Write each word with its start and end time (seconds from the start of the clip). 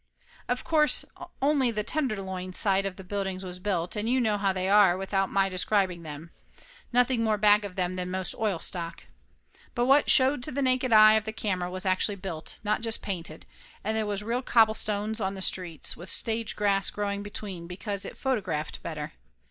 Of 0.49 0.63
course 0.63 1.05
only 1.43 1.69
the 1.69 1.83
tenderloin 1.83 2.53
side 2.53 2.87
of 2.87 2.95
the 2.95 3.03
buildings 3.03 3.43
was 3.45 3.59
built, 3.59 3.95
and 3.95 4.09
you 4.09 4.19
know 4.19 4.35
how 4.35 4.51
they 4.51 4.67
are 4.67 4.97
without 4.97 5.29
my 5.31 5.47
describing 5.47 6.01
them; 6.01 6.31
nothing 6.91 7.23
more 7.23 7.37
back 7.37 7.63
of 7.63 7.75
them 7.75 7.97
than 7.97 8.09
most 8.09 8.33
oil 8.39 8.57
stock. 8.57 9.05
But 9.75 9.85
what 9.85 10.09
showed 10.09 10.41
to 10.41 10.51
the 10.51 10.63
naked 10.63 10.91
eye 10.91 11.13
of 11.13 11.25
the 11.25 11.31
camera 11.31 11.69
was 11.69 11.85
actually 11.85 12.15
built, 12.15 12.59
not 12.63 12.81
just 12.81 13.03
painted, 13.03 13.45
and 13.83 13.95
there 13.95 14.07
was 14.07 14.23
real 14.23 14.41
cobblestones 14.41 15.21
on 15.21 15.35
the 15.35 15.39
streets 15.43 15.95
with 15.95 16.09
stage 16.09 16.55
grass 16.55 16.89
growing 16.89 17.21
between 17.21 17.67
because 17.67 18.03
it 18.03 18.17
photographed 18.17 18.81
better. 18.81 19.13